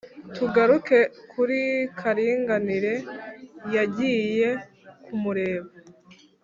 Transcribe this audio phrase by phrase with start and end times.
[0.35, 0.99] tugaruke
[1.31, 1.59] kuri
[1.99, 2.93] karinganire
[3.75, 4.49] yagiye
[5.03, 5.67] kumureba.